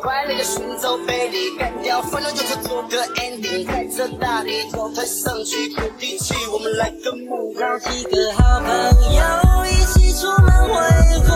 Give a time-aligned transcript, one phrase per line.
[0.00, 8.70] 快乐的寻找被你干掉，烦恼就是做个 ending，带着大力高台上去，鼓底气，我们来个目标，几个好朋
[9.14, 10.74] 友一起出门挥
[11.28, 11.29] 霍。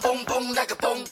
[0.00, 1.04] boom, boom, like a boom.